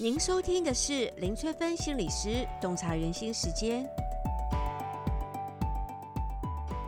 [0.00, 3.84] 您收听的是林翠芬心理师洞察人心时间，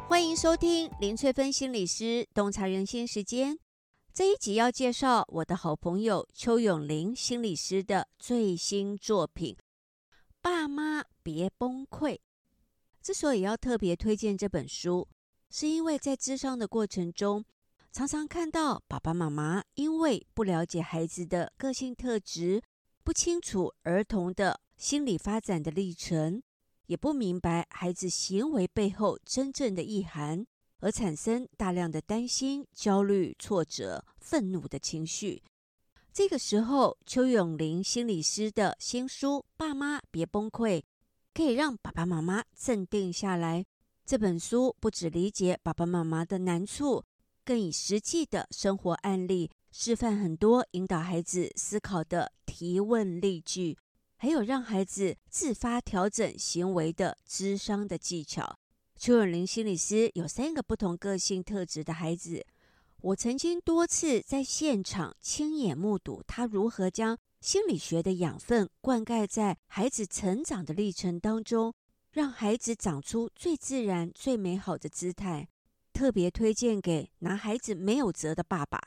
[0.08, 3.58] 欢迎收听林翠芬心理师洞察人心时间。
[4.14, 9.56] 这一集要介绍我的好朋友邱永龄心理师的最新作品
[10.40, 12.12] 《爸妈别崩溃》。
[13.02, 15.08] 之所以要特别推荐这本书，
[15.50, 17.44] 是因为在咨商的过程中，
[17.90, 22.62] 常常看到爸爸妈妈因为不了解孩子的个性特质。
[23.10, 26.40] 不清楚儿童的心理发展的历程，
[26.86, 30.46] 也不明白孩子行为背后真正的意涵，
[30.78, 35.42] 而产生大量的担心、焦虑、挫折、愤怒的情绪。
[36.12, 40.78] 这个时候，邱永林心理师的新书《爸妈别崩溃》，
[41.34, 43.66] 可以让爸爸妈妈镇定下来。
[44.06, 47.02] 这本书不只理解爸爸妈妈的难处，
[47.50, 49.50] 更以实际的生活案例。
[49.72, 53.76] 示范很多引导孩子思考的提问例句，
[54.18, 58.56] 还有让孩子自发调整行为的智商的技巧。
[58.96, 62.46] 邱永林心理师有三个不同个性特质的孩子，
[63.00, 71.74] 我曾经多次在现场亲眼目睹他如何将心理学的养分灌溉在孩子成长的历程当中，
[72.12, 75.48] 让孩子长出最自然、最美好的姿态。
[76.00, 78.80] 特别推荐给拿孩子没有责的爸爸。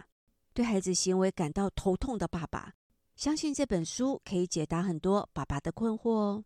[0.52, 2.74] 对孩子行为感到头痛的爸爸，
[3.16, 6.44] 相信这本书可以解答很多爸爸的困惑哦。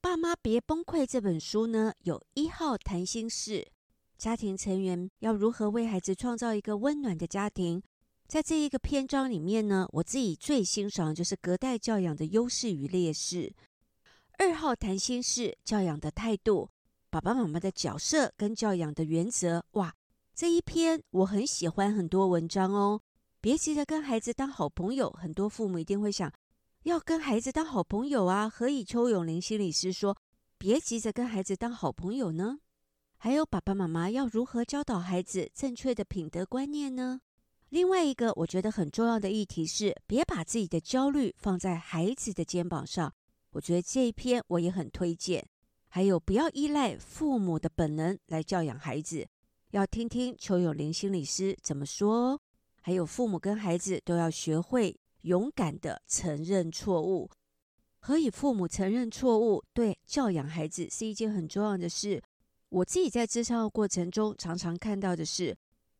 [0.00, 3.64] 爸妈别崩溃这本书呢，有一号谈心室，
[4.18, 7.80] 家庭成员要如何为孩子创造一个温暖的家庭？
[8.26, 13.54] 在这一个篇章里面呢，我自己最欣赏就是隔代教养的优势与劣势。
[14.36, 16.68] 二号谈心室，教养的态度，
[17.12, 19.62] 爸爸妈妈的角色跟教养的原则。
[19.72, 19.94] 哇，
[20.34, 23.02] 这一篇我很喜欢，很多文章哦。
[23.38, 26.32] 别急着跟孩子当好朋友，很多父母一定会想，
[26.84, 28.48] 要跟孩子当好朋友啊？
[28.48, 30.16] 何以邱永林心理师说，
[30.56, 32.60] 别急着跟孩子当好朋友呢？
[33.18, 37.20] 还有爸爸妈妈要如何教导孩子正确的品德观念呢？
[37.68, 43.12] 另外一个我觉得很重要的议题是，别把自己的焦虑放在孩子的肩膀上。
[43.50, 45.46] 我觉得这一篇我也很推荐。
[45.94, 49.28] 还有不要依赖父母的本能来教养孩子，
[49.72, 52.40] 要听听邱永龄心理师怎么说哦。
[52.80, 57.28] 还有父母跟孩子都要学会勇敢地承认错误。
[57.98, 62.22] 何以父母承认错误，对教养孩子是一件很重要的事。
[62.70, 65.54] 我自己在咨商的过程中，常常看到的是，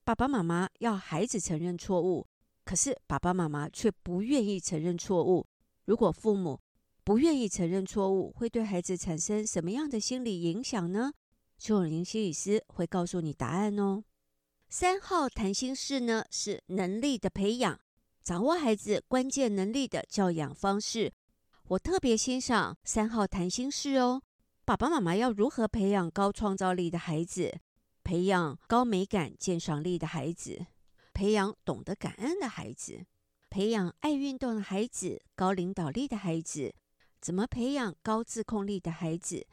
[0.05, 2.27] 爸爸妈妈要孩子承认错误，
[2.65, 5.47] 可是爸爸妈妈却不愿意承认错误。
[5.85, 6.59] 如果父母
[7.05, 11.13] 不愿意承认错误，会对孩子产生什么样的心理影响呢？
[11.59, 14.05] 邱永龄心理师会告诉你答案哦。
[14.69, 17.81] 三号谈心室呢，是能力的培养，
[18.23, 21.13] 掌握孩子关键能力的教养方式。
[21.69, 24.23] 我特别欣赏三号谈心室哦。
[24.65, 27.59] 爸爸妈妈要如何培养高创造力的孩子，
[28.05, 30.67] 培养高美感鉴赏力的孩子，
[31.13, 33.05] 培养懂得感恩的孩子，
[33.51, 36.75] 培养爱运动的孩子，高领导力的孩子，
[37.23, 39.47] 怎么培养高自控力的孩子？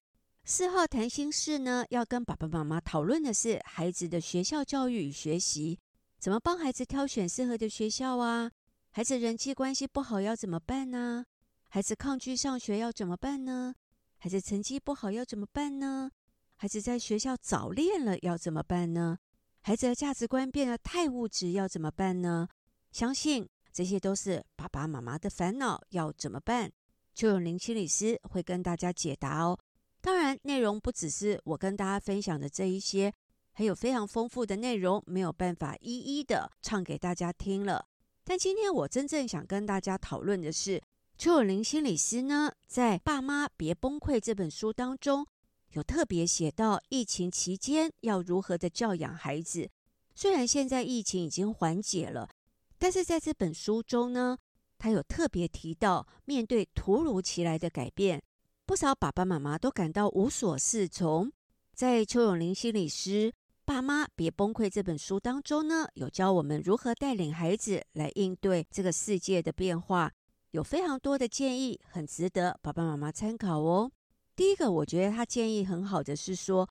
[0.43, 5.77] 四号谈心室呢，要跟爸爸妈妈讨论的是孩子的学校教育与学习，
[6.17, 8.49] 怎么帮孩子挑选适合的学校啊？
[8.89, 11.23] 孩子人际关系不好要怎么办呢？
[11.67, 13.75] 孩子抗拒上学要怎么办呢？
[14.17, 16.09] 孩子成绩不好要怎么办呢？
[16.55, 19.19] 孩子在学校早恋了要怎么办呢？
[19.61, 22.47] 孩子的价值观变得太物质要怎么办呢？
[22.91, 26.71] 相信这些都是爸爸妈妈的烦恼，要怎么办？
[27.19, 29.59] 邱永林心理师会跟大家解答哦。
[29.99, 33.13] 当然，内容不只是我跟大家分享的这一些，
[33.51, 37.85] 还有非常丰富的内容，没有办法一一的唱给大家听了。
[38.23, 40.81] 但今天我真正想跟大家讨论的是，
[41.17, 45.27] 邱永林心理师呢，在《爸妈别崩溃》这本书当中，
[45.71, 49.69] 有特别写到疫情期间要如何的教养孩子。
[50.15, 52.29] 虽然现在疫情已经缓解了，
[52.77, 54.37] 但是在这本书中呢，
[54.79, 58.19] 他有特别提到，面对突如其来的改变。
[58.65, 61.31] 不少爸爸妈妈都感到无所适从。
[61.75, 63.31] 在邱永林心理师
[63.65, 70.11] 《爸妈别崩溃》这本书当中呢，有教我们如何带领孩子来应对这个世界的变化，
[70.51, 73.91] 有非常多的建议，很值得爸爸妈妈参考哦。
[74.35, 76.67] 第一个，我觉得他建议很好的是说，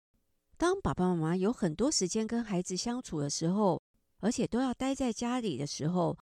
[0.57, 3.83] 当爸爸妈妈有很多时间跟孩子相处的时候，
[4.21, 6.17] 而且都要待在家里的时候，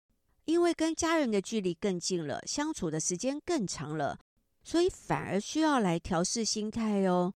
[0.45, 4.19] 因为跟家人的距离更近了，相处的时间更长了。
[4.65, 7.35] 所以反而需要来调试心态哦，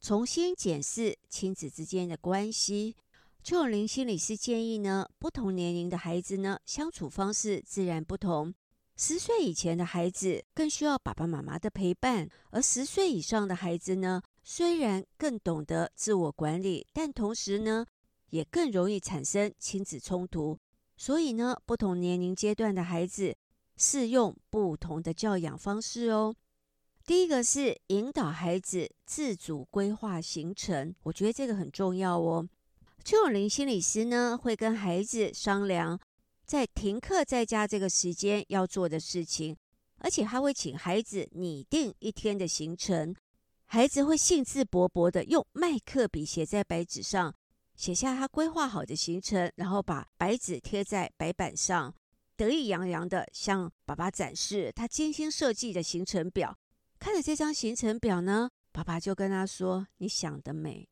[0.00, 2.96] 重新检视亲子之间的关系。
[3.42, 8.54] 邱永林心理师建议呢，不同年龄的孩子呢，相处方式自然不同，
[8.96, 17.84] 十岁以前的孩子更需要爸爸妈妈的陪伴，而十岁以上的孩子呢，虽然更懂得自我管理，但同时呢，
[18.30, 20.58] 也更容易产生亲子冲突。
[20.96, 23.36] 所以呢，不同年龄阶段的孩子
[23.76, 26.34] 适用不同的教养方式哦。
[27.06, 32.48] 第一个是引导孩子自主规划行程，我觉得这个很重要哦。
[33.04, 36.00] 邱永林心理师呢，会跟孩子商量。
[36.46, 39.56] 在停课在家这个时间要做的事情，
[39.98, 43.14] 而且他会请孩子拟定一天的行程，
[43.64, 47.34] 孩子会兴致勃勃地用麦克笔写在白纸上，
[47.76, 51.94] 写下他规划好的行程，然后把白纸贴在白板上，
[52.36, 56.56] 得意洋洋地向爸爸展示他精心设计的行程表。
[56.98, 60.88] 看了这张行程表呢，爸爸就跟他说：“你想得美，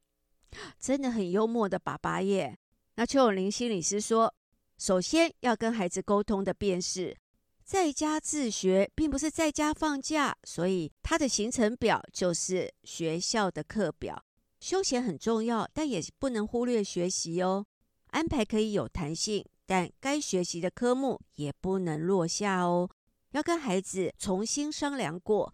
[0.79, 2.59] 真的很幽默的爸爸耶。”
[2.97, 4.35] 那邱永林心理师说。
[4.79, 7.17] 首先要跟孩子沟通的便是，
[7.63, 14.21] 在家自学并不是在家放假，所以他的行程表就是学校的课表。
[14.63, 17.67] 休闲很重要，但也不能忽略学习哦。
[18.11, 22.89] 安排可以有弹性，但该学习的科目也不能落下哦。
[23.33, 25.53] 要跟孩子重新商量过，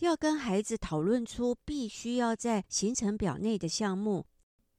[0.00, 4.26] 要跟孩子讨论出必须要在行程表内的项目。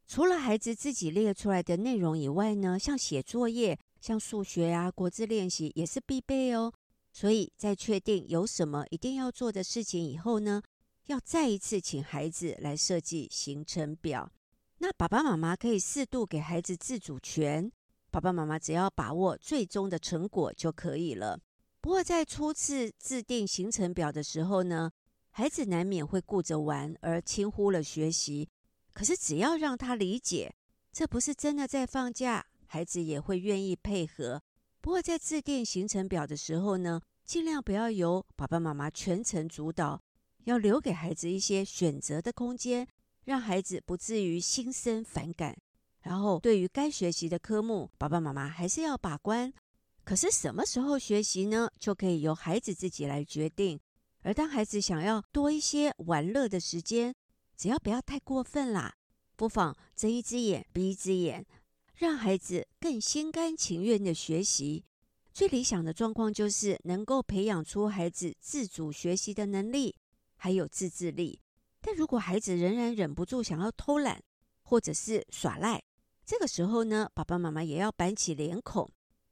[0.06, 3.80] 除了孩子自己列出来的内容以外呢，像写作业。
[4.00, 6.72] 像数学啊、国字练习也是必备哦。
[7.12, 10.62] 所以在确定有什么一定要做的事情以后呢，
[11.12, 14.32] 要再一次请孩子来设计行程表。
[14.78, 17.72] 那爸爸妈妈可以适度给孩子自主权，
[18.10, 21.40] 爸爸妈妈只要把握最终的成果就可以了。
[21.82, 24.90] 不过在初次制定行程表的时候呢，
[25.30, 28.48] 孩子难免会顾着玩而轻忽了学习。
[28.94, 30.56] 可是只要让他理解，
[30.92, 32.46] 这不是真的在放假。
[32.66, 34.42] 孩子也会愿意配合，
[34.80, 40.02] 不过在制定行程表的时候呢，尽量不要由爸爸妈妈全程主导，
[40.46, 42.88] 要留给孩子一些选择的空间，
[43.26, 45.58] 让孩子不至于心生反感。
[46.02, 49.54] 然后，对于该学习的科目，爸爸妈妈还是要把关。
[50.04, 51.70] 可是什么时候学习呢？
[51.80, 53.80] 就可以由孩子自己来决定。
[54.24, 57.14] 而当孩子想要多一些玩乐的时间，
[57.56, 58.96] 只要不要太过分啦，
[59.36, 61.46] 不妨睁一只眼闭一只眼。
[61.96, 64.84] 让孩子更心甘情愿地学习，
[65.32, 69.96] 最理想的状况就是能够培养出孩子自主学习的能力，
[70.44, 71.40] 还有自制力。
[71.82, 74.20] 但如果孩子仍然忍不住想要偷懒，
[74.64, 75.80] 或者是耍赖，
[76.26, 78.92] 这个时候呢，爸爸妈妈也要板起脸孔，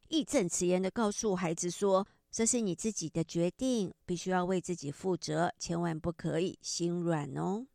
[0.09, 7.65] 义正辞严的告诉孩子说：“这是你自己的决定，必须要为自己负责，千万不可以心软哦。”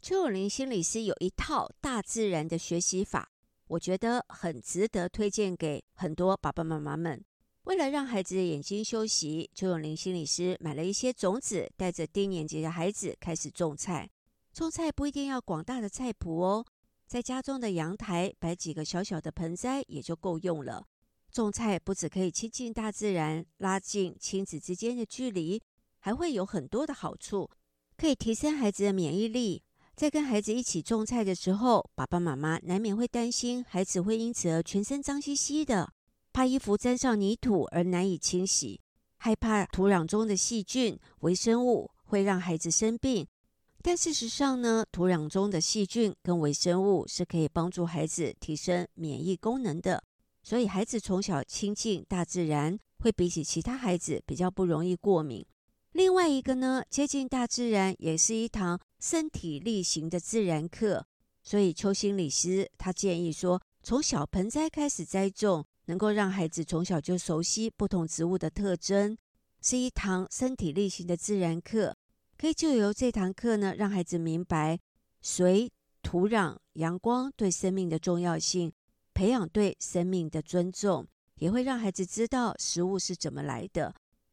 [0.00, 3.32] 邱永林心理师有一套大自然的学习法。
[3.66, 7.24] 我觉得很值得推荐给很多爸爸妈妈们。
[7.64, 14.08] 为了让孩子的眼睛休息，邱永龄心理师买了一些种子，带着低年级的孩子开始种菜。
[14.52, 16.64] 种菜不一定要广大的菜圃哦，
[17.06, 20.86] 在家中的阳台摆几个小小的盆栽也就够用了。
[21.30, 25.62] 种菜不只可以亲近大自然，拉近亲子之间的距离，
[26.00, 27.48] 还会有很多的好处，
[27.96, 29.62] 可以提升孩子的免疫力。
[29.94, 35.92] 在跟孩子一起种菜的时候，爸爸妈妈难免会担心孩子会因此而全身脏兮兮的，
[36.40, 38.80] 怕衣服沾上泥土而难以清洗，
[39.18, 43.26] 害怕土壤中的细菌、微生物会让孩子生病。
[43.82, 50.02] 但事实上呢，土壤中的细菌跟微生物是可以帮助孩子提升免疫功能的。
[50.42, 55.44] 所以，孩子从小亲近大自然，会比起其他孩子比较不容易过敏。
[55.92, 61.04] 另外一个呢，接近大自然也是一堂身体力行的自然课，
[61.42, 69.18] 所以邱心理师他建议说，从小盆栽开始栽种，能够让孩子从小就熟悉不同植物的特征，
[69.60, 71.96] 是一堂身体力行的自然课。
[72.38, 74.78] 可以就由这堂课呢，让孩子明白
[75.20, 75.68] 水、
[76.00, 78.72] 土壤、阳光对生命的重要性，
[79.12, 81.04] 培养对生命的尊重，
[81.34, 83.92] 也会让孩子知道食物是怎么来的。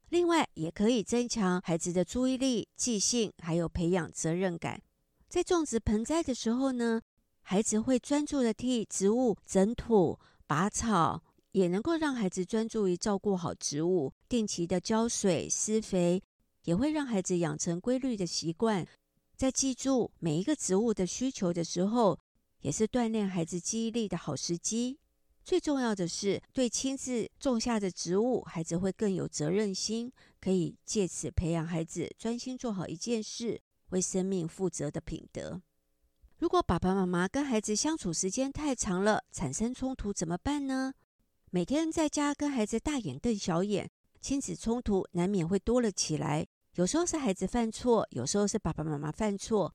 [0.09, 4.79] 另外，也可以增强孩子的注意力、记性，还有培养责任感。
[5.27, 7.01] 在种植盆栽的时候呢，
[7.41, 11.23] 孩子会专注的替植物整土、拔草，
[11.57, 16.21] 也能够让孩子专注于照顾好植物，定期的浇水、施肥，
[16.65, 18.87] 也会让孩子养成规律的习惯。
[19.35, 22.19] 在记住每一个植物的需求的时候，
[22.61, 24.99] 也是锻炼孩子记忆力的好时机。
[25.43, 33.59] 最重要的是，对亲自种下的植物，孩子会更有责任心，可以借此培养孩子专心做好一件事、
[33.89, 35.59] 为生命负责的品德。
[36.37, 40.93] 如果爸爸妈妈跟孩子相处时间太长了，产生冲突怎么办呢？
[41.49, 43.89] 每天在家跟孩子大眼瞪小眼，
[44.19, 46.45] 亲子冲突难免会多了起来。
[46.75, 49.73] 有时候是孩子犯错，有时候是爸爸妈妈犯错，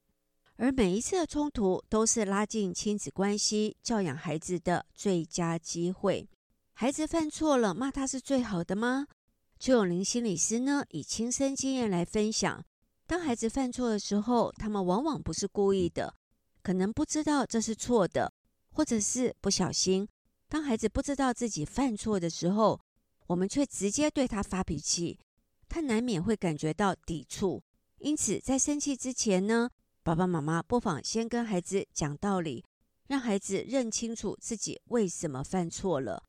[0.57, 6.29] 而每一次的冲突都是拉近亲子关系、教养孩子的最佳机会。
[6.75, 9.07] 孩子犯错了，骂他是最好的吗？
[9.59, 12.63] 邱永林心理师呢，以亲身经验来分享：
[13.07, 16.15] 当孩子犯错的时候，他们往往不是故意的，
[16.63, 18.31] 可能不知道这是错的，
[18.73, 20.07] 或者是不小心。
[20.53, 22.79] 当孩子不知道自己犯错的时候，
[23.27, 25.19] 我们却直接对他发脾气。
[25.67, 27.63] 他难免会感觉到抵触，
[28.01, 29.71] 因此在生气之前呢，
[30.03, 32.63] 爸爸妈妈不妨先跟孩子讲道理，
[33.07, 36.23] 让孩子认清楚自己为什么犯错了。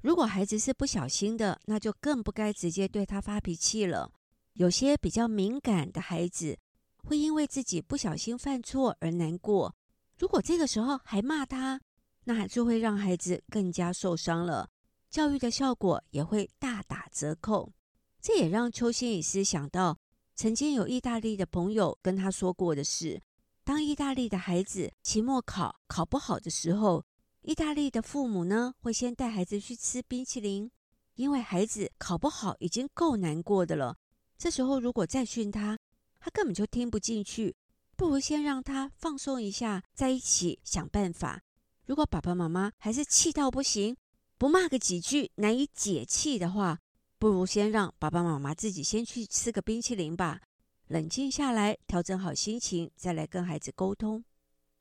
[0.00, 4.10] 如果孩子是不小心的，那就更不该直接对他发脾气了。
[4.54, 6.58] 有些比较敏感的孩子
[7.04, 9.72] 会因为自己不小心犯错而难过，
[10.18, 11.80] 如果这个时候还骂他，
[12.28, 14.68] 那就会让孩子更加受伤了，
[15.08, 17.72] 教育的效果也会大打折扣。
[18.20, 19.96] 这也让邱心理师想到，
[20.36, 23.18] 曾经有意大利的朋友跟他说过的事：
[23.64, 27.02] 当意大利的孩子期末考考不好的时候，
[27.40, 30.70] 意大利的父母呢会先带孩子去吃冰淇淋，
[31.14, 33.96] 因为孩子考不好已经够难过的了。
[34.36, 35.78] 这时候如果再训他，
[36.20, 37.56] 他根本就听不进去，
[37.96, 41.40] 不如先让他放松一下，在一起想办法。
[41.88, 43.96] 如果爸爸妈妈还是气到不行，
[44.36, 46.78] 不骂个几句难以解气的话，
[47.18, 50.42] 不如先让爸爸妈妈自己先去吃个冰淇淋吧，
[50.88, 54.22] 冷静下来，调整好心情，再来跟孩子沟通。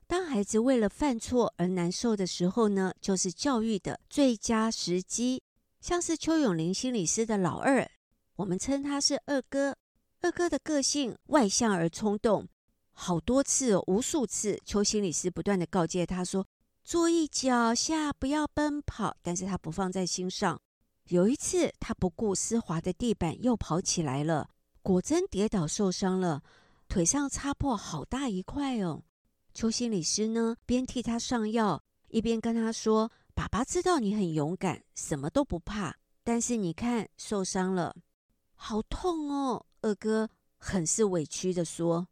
[0.05, 5.41] 当孩子为了犯错而难受的时候呢，就是教育的最佳时机。
[5.79, 7.89] 像是邱永林心理师的老二，
[8.35, 9.73] 我们称他是二哥。
[10.19, 12.45] 二哥的个性外向而冲动，
[12.91, 16.45] 好多次，无数次，邱心理师不断地告诫他说
[16.87, 20.57] ：“注意脚下，不要奔跑。”但是他不放在心上。
[21.09, 24.49] 有一次，他不顾湿滑的地板，又跑起来了，
[24.81, 26.41] 果真跌倒受伤了，
[26.87, 29.03] 腿上擦破好大一块哦。
[29.53, 37.93] 邱心理师呢，边替他上药，一边跟他说：“爸爸知道你很勇敢，什么都不怕，但是你看受伤了，
[38.55, 42.07] 好痛哦。”二哥很是委屈地说：“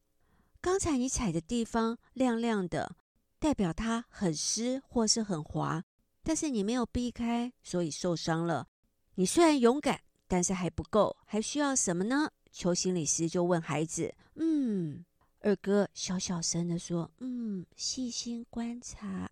[0.59, 2.97] 刚才你踩的地方亮亮的，
[3.45, 5.83] 代表它很湿或是很滑，
[6.23, 8.67] 但是你没有避开，所以受伤了。”
[9.13, 12.31] 你虽然勇敢，但是还不够，还需要什么呢？
[12.51, 14.11] 邱心理师就问孩子。
[14.33, 15.05] 嗯，
[15.41, 19.29] 二哥小小声的说：“嗯，细心观察。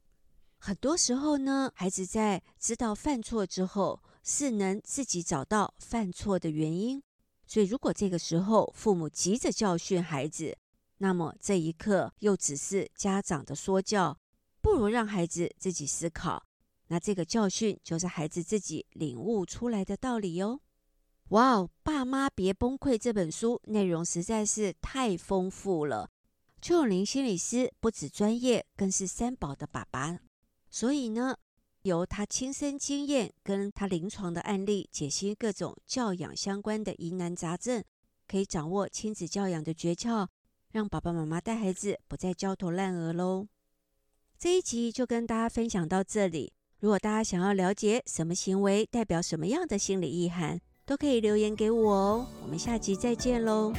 [0.59, 7.01] 很多时候呢，孩子在知道犯错之后，是能自己找到犯错的原因。
[7.47, 10.55] 所以，如果这个时候父母急着教训孩子，
[10.97, 14.17] 那么这一刻又只是家长的说教，
[14.61, 16.43] 不如让孩子自己思考。”
[16.87, 20.59] 那这个教训就是孩子自己领悟出来的道理哟。
[21.29, 26.11] 哇哦，爸妈别崩溃这本书内容实在是太丰富了。
[26.61, 30.19] 邱永林心理师不止专业，更是三宝的爸爸。
[30.69, 31.35] 所以呢，
[31.81, 37.83] 由他亲身经验跟他临床的案例解析各种教养相关的疑难杂症，
[38.27, 40.27] 可以掌握亲子教养的诀窍，
[40.73, 43.47] 让爸爸妈妈带孩子不再焦头烂额喽。
[44.39, 46.51] 这一集就跟大家分享到这里。
[46.79, 52.27] 如果大家想要了解什么行为代表什么样的心理意涵，都可以留言给我哦。
[52.41, 53.71] 我们下集再见喽。